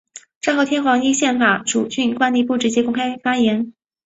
[0.41, 1.45] 昭和天皇依立宪君
[2.11, 3.71] 主惯例不直接公开发言。